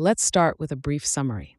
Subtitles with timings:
[0.00, 1.56] Let's start with a brief summary.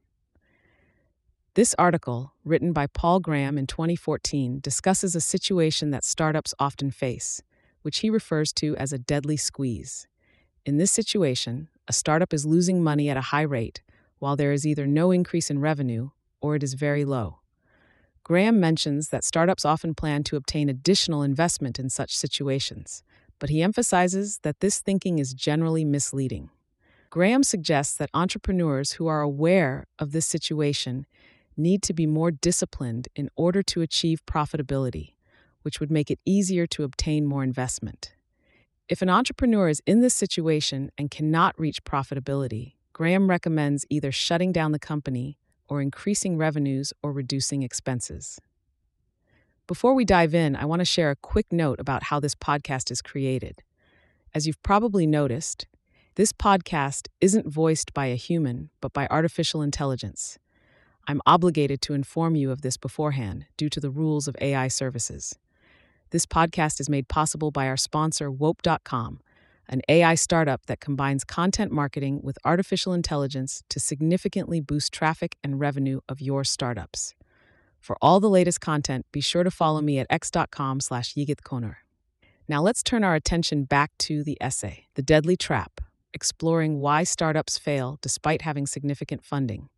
[1.56, 7.42] This article, written by Paul Graham in 2014, discusses a situation that startups often face,
[7.82, 10.08] which he refers to as a deadly squeeze.
[10.66, 13.82] In this situation, a startup is losing money at a high rate,
[14.20, 17.40] while there is either no increase in revenue or it is very low.
[18.24, 23.04] Graham mentions that startups often plan to obtain additional investment in such situations,
[23.38, 26.50] but he emphasizes that this thinking is generally misleading.
[27.10, 31.08] Graham suggests that entrepreneurs who are aware of this situation
[31.58, 35.14] need to be more disciplined in order to achieve profitability,
[35.64, 38.14] which would make it easier to obtain more investment.
[38.88, 44.52] If an entrepreneur is in this situation and cannot reach profitability, Graham recommends either shutting
[44.52, 48.40] down the company or increasing revenues or reducing expenses.
[49.68, 52.92] Before we dive in, I want to share a quick note about how this podcast
[52.92, 53.62] is created.
[54.34, 55.68] As you've probably noticed,
[56.20, 60.38] this podcast isn't voiced by a human, but by artificial intelligence.
[61.08, 65.40] I'm obligated to inform you of this beforehand due to the rules of AI services.
[66.10, 69.22] This podcast is made possible by our sponsor, Wope.com,
[69.70, 75.58] an AI startup that combines content marketing with artificial intelligence to significantly boost traffic and
[75.58, 77.16] revenue of your startups.
[77.80, 81.76] For all the latest content, be sure to follow me at x.com slash yigitkonur.
[82.50, 85.80] Now let's turn our attention back to the essay, The Deadly Trap,
[86.14, 89.70] exploring why startups fail despite having significant funding.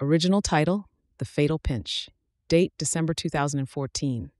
[0.00, 0.88] Original title,
[1.18, 2.08] The Fatal Pinch.
[2.48, 4.30] Date, December 2014.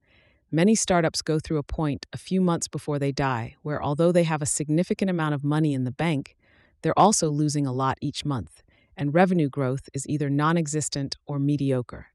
[0.50, 4.24] Many startups go through a point a few months before they die where, although they
[4.24, 6.36] have a significant amount of money in the bank,
[6.82, 8.62] they're also losing a lot each month,
[8.96, 12.08] and revenue growth is either non existent or mediocre.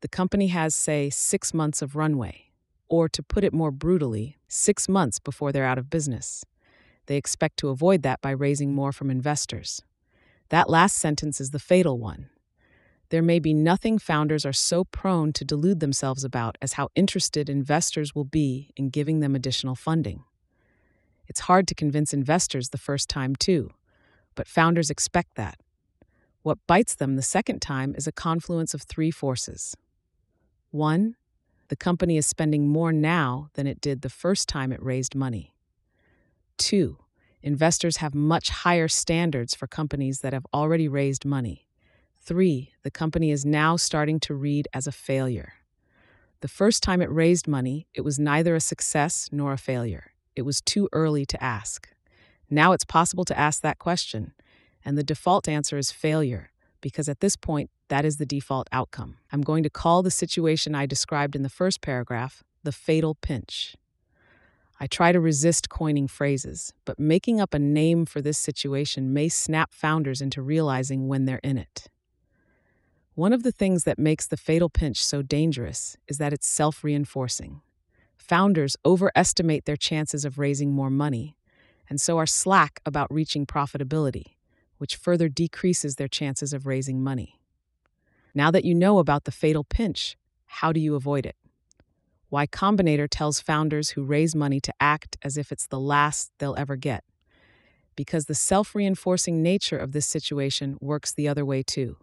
[0.00, 2.50] The company has, say, six months of runway,
[2.88, 6.44] or to put it more brutally, six months before they're out of business.
[7.06, 9.82] They expect to avoid that by raising more from investors.
[10.48, 12.28] That last sentence is the fatal one
[13.12, 17.50] there may be nothing founders are so prone to delude themselves about as how interested
[17.50, 20.24] investors will be in giving them additional funding.
[21.28, 23.68] It's hard to convince investors the first time, too,
[24.34, 25.60] but founders expect that.
[26.40, 29.76] What bites them the second time is a confluence of three forces.
[30.70, 31.16] One,
[31.68, 35.52] the company is spending more now than it did the first time it raised money.
[36.62, 36.98] Two,
[37.42, 41.66] investors have much higher standards for companies that have already raised money.
[42.20, 45.54] Three, the company is now starting to read as a failure.
[46.40, 50.12] The first time it raised money, it was neither a success nor a failure.
[50.36, 51.88] It was too early to ask.
[52.48, 54.32] Now it's possible to ask that question,
[54.84, 59.16] and the default answer is failure, because at this point, that is the default outcome.
[59.32, 63.74] I'm going to call the situation I described in the first paragraph the fatal pinch.
[64.82, 69.28] I try to resist coining phrases, but making up a name for this situation may
[69.28, 71.86] snap founders into realizing when they're in it.
[73.14, 76.82] One of the things that makes the fatal pinch so dangerous is that it's self
[76.82, 77.60] reinforcing.
[78.16, 81.36] Founders overestimate their chances of raising more money,
[81.88, 84.34] and so are slack about reaching profitability,
[84.78, 87.38] which further decreases their chances of raising money.
[88.34, 90.16] Now that you know about the fatal pinch,
[90.46, 91.36] how do you avoid it?
[92.32, 96.56] Y Combinator tells founders who raise money to act as if it's the last they'll
[96.56, 97.04] ever get.
[97.94, 101.98] Because the self reinforcing nature of this situation works the other way too.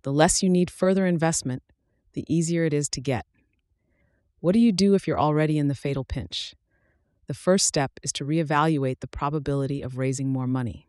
[0.00, 1.62] The less you need further investment,
[2.14, 3.26] the easier it is to get.
[4.40, 6.54] What do you do if you're already in the fatal pinch?
[7.26, 10.88] The first step is to reevaluate the probability of raising more money.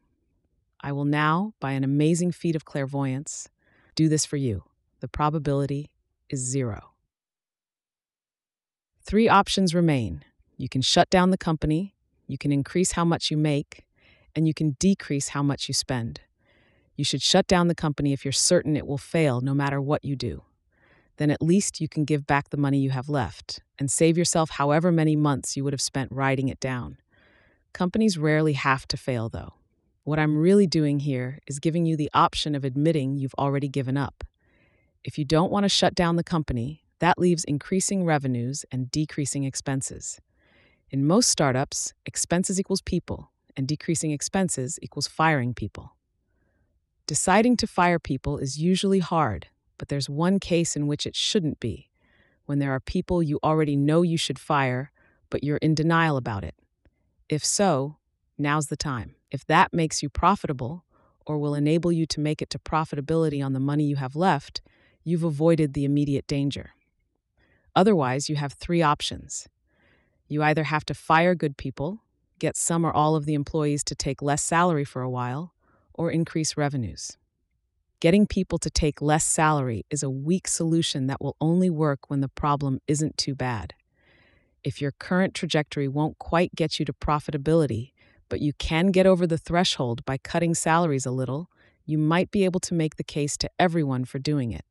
[0.80, 3.50] I will now, by an amazing feat of clairvoyance,
[3.96, 4.64] do this for you.
[5.02, 5.90] The probability
[6.30, 6.94] is zero.
[9.08, 10.26] Three options remain
[10.58, 11.96] you can shut down the company,
[12.28, 13.86] you can increase how much you make,
[14.36, 16.20] and you can decrease how much you spend.
[16.98, 20.04] You should shut down the company if you're certain it will fail no matter what
[20.04, 20.44] you do.
[21.16, 24.50] Then at least you can give back the money you have left and save yourself
[24.50, 26.98] however many months you would have spent writing it down.
[27.72, 29.54] Companies rarely have to fail, though.
[30.04, 33.96] What I'm really doing here is giving you the option of admitting you've already given
[33.96, 34.26] up.
[35.06, 39.44] If you don't want to shut down the company, that leaves increasing revenues and decreasing
[39.44, 40.20] expenses.
[40.90, 45.96] In most startups, expenses equals people, and decreasing expenses equals firing people.
[47.06, 49.48] Deciding to fire people is usually hard,
[49.78, 51.90] but there's one case in which it shouldn't be
[52.48, 54.92] when there are people you already know you should fire,
[55.30, 56.56] but you're in denial about it.
[57.30, 57.98] If so,
[58.38, 59.16] now's the time.
[59.30, 60.86] If that makes you profitable
[61.26, 64.62] or will enable you to make it to profitability on the money you have left,
[65.04, 66.72] you've avoided the immediate danger.
[67.78, 69.48] Otherwise, you have three options.
[70.28, 72.02] You either have to fire good people,
[72.40, 75.54] get some or all of the employees to take less salary for a while,
[75.94, 77.18] or increase revenues.
[78.00, 82.22] Getting people to take less salary is a weak solution that will only work when
[82.22, 83.76] the problem isn't too bad.
[84.64, 87.92] If your current trajectory won't quite get you to profitability,
[88.28, 91.52] but you can get over the threshold by cutting salaries a little,
[91.86, 94.66] you might be able to make the case to everyone for doing it.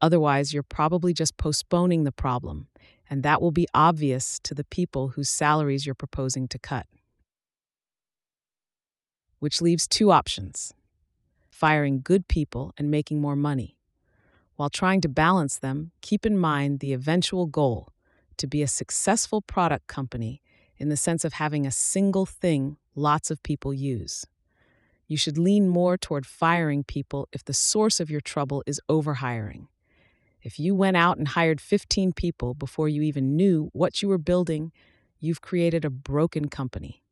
[0.00, 2.68] Otherwise, you're probably just postponing the problem,
[3.08, 6.86] and that will be obvious to the people whose salaries you're proposing to cut.
[9.38, 10.72] Which leaves two options
[11.48, 13.78] firing good people and making more money.
[14.56, 17.94] While trying to balance them, keep in mind the eventual goal
[18.36, 20.42] to be a successful product company
[20.76, 24.26] in the sense of having a single thing lots of people use.
[25.08, 29.68] You should lean more toward firing people if the source of your trouble is overhiring.
[30.46, 34.16] If you went out and hired 15 people before you even knew what you were
[34.16, 34.70] building,
[35.18, 37.02] you've created a broken company.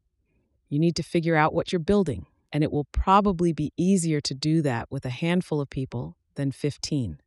[0.68, 4.34] You need to figure out what you're building, and it will probably be easier to
[4.34, 7.20] do that with a handful of people than 15.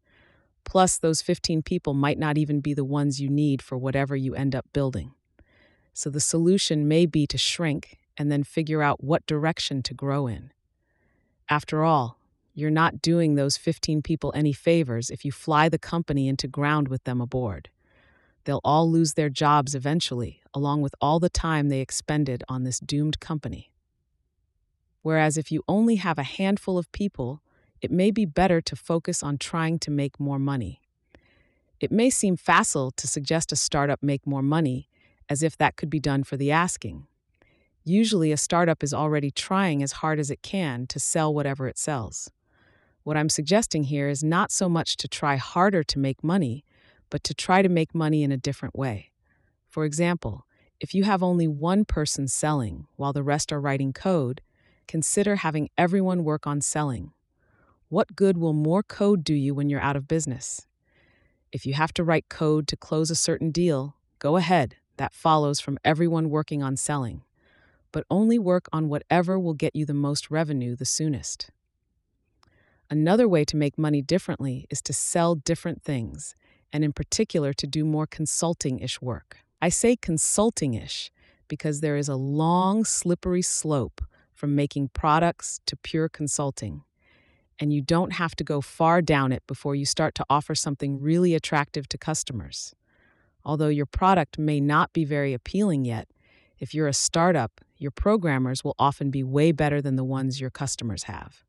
[0.63, 4.33] Plus, those 15 people might not even be the ones you need for whatever you
[4.33, 5.11] end up building.
[5.91, 10.25] So the solution may be to shrink and then figure out what direction to grow
[10.25, 10.53] in.
[11.49, 12.16] After all,
[12.57, 16.87] you're not doing those 15 people any favors if you fly the company into ground
[16.87, 17.69] with them aboard.
[18.45, 22.79] They'll all lose their jobs eventually, along with all the time they expended on this
[22.79, 23.71] doomed company.
[25.03, 27.43] Whereas if you only have a handful of people,
[27.79, 30.81] it may be better to focus on trying to make more money.
[31.79, 34.89] It may seem facile to suggest a startup make more money
[35.29, 37.05] as if that could be done for the asking.
[37.83, 41.77] Usually, a startup is already trying as hard as it can to sell whatever it
[41.77, 42.31] sells.
[43.07, 46.65] What I'm suggesting here is not so much to try harder to make money,
[47.09, 49.11] but to try to make money in a different way.
[49.65, 50.45] For example,
[50.81, 54.41] if you have only one person selling while the rest are writing code,
[54.89, 57.13] consider having everyone work on selling.
[57.87, 60.67] What good will more code do you when you're out of business?
[61.53, 65.61] If you have to write code to close a certain deal, go ahead, that follows
[65.61, 67.21] from everyone working on selling,
[67.93, 71.51] but only work on whatever will get you the most revenue the soonest.
[72.89, 76.35] Another way to make money differently is to sell different things,
[76.71, 79.39] and in particular to do more consulting ish work.
[79.61, 81.11] I say consulting ish
[81.49, 84.01] because there is a long, slippery slope
[84.33, 86.83] from making products to pure consulting.
[87.59, 91.01] And you don't have to go far down it before you start to offer something
[91.01, 92.73] really attractive to customers.
[93.43, 96.07] Although your product may not be very appealing yet,
[96.59, 100.49] if you're a startup, your programmers will often be way better than the ones your
[100.49, 101.43] customers have.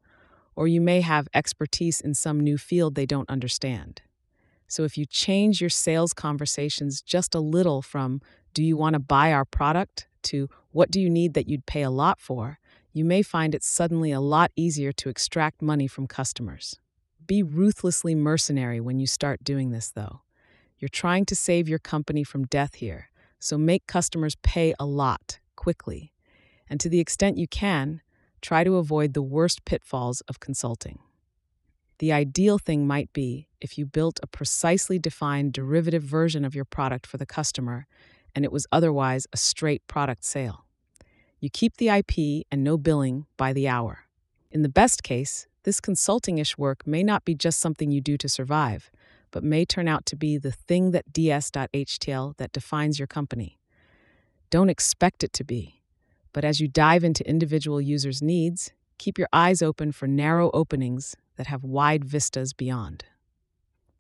[0.59, 4.03] Or you may have expertise in some new field they don't understand.
[4.67, 8.21] So if you change your sales conversations just a little from,
[8.55, 11.83] do you want to buy our product, to what do you need that you'd pay
[11.83, 12.59] a lot for,
[12.93, 16.81] you may find it suddenly a lot easier to extract money from customers.
[17.25, 20.23] Be ruthlessly mercenary when you start doing this, though.
[20.81, 25.39] You're trying to save your company from death here, so make customers pay a lot
[25.55, 26.13] quickly.
[26.69, 28.01] And to the extent you can,
[28.41, 30.99] try to avoid the worst pitfalls of consulting.
[31.99, 36.65] The ideal thing might be if you built a precisely defined derivative version of your
[36.65, 37.87] product for the customer
[38.35, 40.65] and it was otherwise a straight product sale.
[41.41, 44.07] You keep the IP and no billing by the hour.
[44.51, 48.17] In the best case, this consulting ish work may not be just something you do
[48.17, 48.91] to survive,
[49.31, 53.59] but may turn out to be the thing that ds.htl that defines your company.
[54.51, 55.78] Don't expect it to be,
[56.33, 61.17] but as you dive into individual users' needs, keep your eyes open for narrow openings
[61.37, 63.05] that have wide vistas beyond.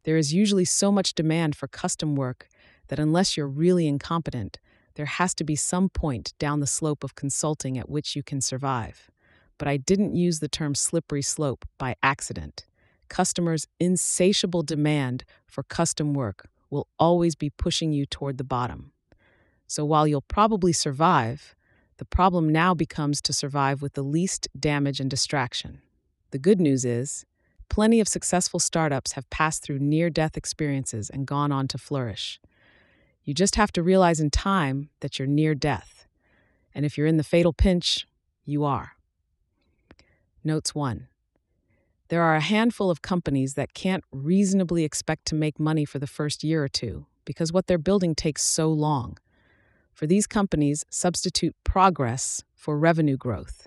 [0.05, 2.49] There is usually so much demand for custom work
[2.89, 4.59] that unless you're really incompetent,
[4.95, 8.41] there has to be some point down the slope of consulting at which you can
[8.41, 9.11] survive.
[9.59, 12.65] But I didn't use the term slippery slope by accident
[13.09, 18.93] customers' insatiable demand for custom work will always be pushing you toward the bottom.
[19.67, 21.55] So while you'll probably survive,
[21.99, 25.83] the problem now becomes to survive with the least damage and distraction.
[26.31, 27.27] The good news is,
[27.69, 32.41] plenty of successful startups have passed through near death experiences and gone on to flourish.
[33.25, 36.07] You just have to realize in time that you're near death.
[36.75, 38.07] And if you're in the fatal pinch,
[38.45, 38.93] you are.
[40.45, 41.09] Notes 1.
[42.09, 46.07] There are a handful of companies that can't reasonably expect to make money for the
[46.07, 49.19] first year or two because what they're building takes so long.
[49.99, 53.67] For these companies, substitute progress for revenue growth.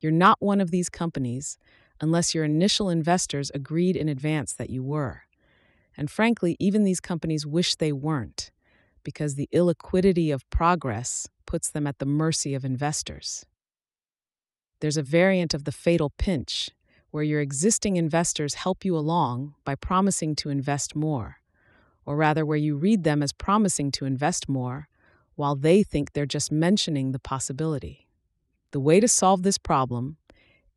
[0.00, 1.58] You're not one of these companies
[2.00, 5.22] unless your initial investors agreed in advance that you were.
[5.96, 8.52] And frankly, even these companies wish they weren't,
[9.02, 13.44] because the illiquidity of progress puts them at the mercy of investors.
[14.78, 16.70] There's a variant of the fatal pinch,
[17.10, 21.38] where your existing investors help you along by promising to invest more,
[22.06, 24.86] or rather, where you read them as promising to invest more
[25.34, 28.08] while they think they're just mentioning the possibility.
[28.72, 30.16] The way to solve this problem,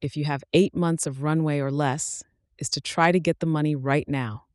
[0.02, 2.24] if you have eight months of runway or less,
[2.58, 4.46] is to try to get the money right now.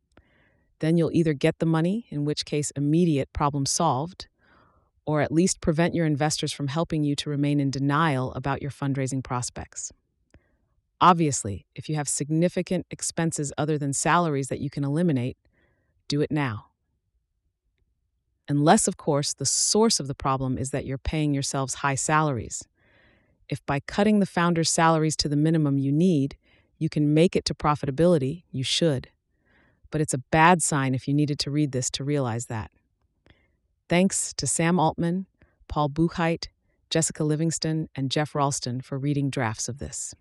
[0.80, 4.28] Then you'll either get the money, in which case, immediate problem solved,
[5.04, 8.71] or at least prevent your investors from helping you to remain in denial about your
[8.71, 9.92] fundraising prospects.
[11.00, 15.37] Obviously, if you have significant expenses other than salaries that you can eliminate,
[16.09, 16.70] do it now.
[18.50, 22.66] Unless, of course, the source of the problem is that you're paying yourselves high salaries.
[23.49, 26.37] If by cutting the founders' salaries to the minimum you need,
[26.76, 29.09] you can make it to profitability, you should.
[29.92, 32.73] But it's a bad sign if you needed to read this to realize that.
[33.88, 35.26] Thanks to Sam Altman,
[35.69, 36.49] Paul Buchheit,
[36.90, 40.12] Jessica Livingston, and Geoff Ralston for reading drafts of this.